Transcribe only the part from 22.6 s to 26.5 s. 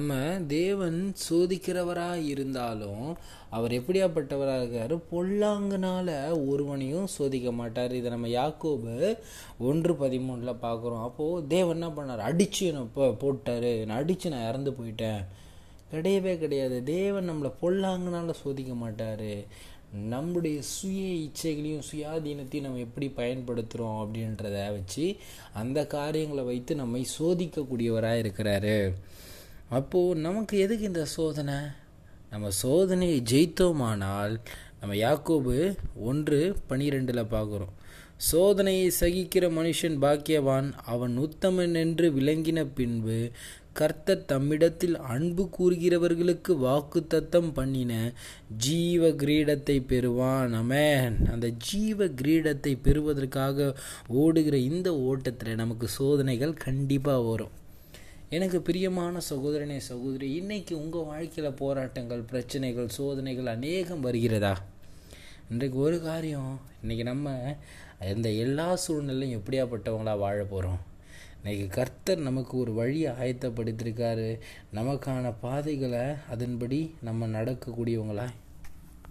நம்ம எப்படி பயன்படுத்துகிறோம் அப்படின்றத வச்சு அந்த காரியங்களை